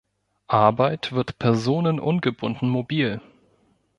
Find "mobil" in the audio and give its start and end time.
2.67-3.21